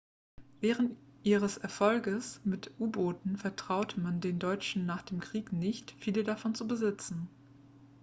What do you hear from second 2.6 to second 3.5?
u-booten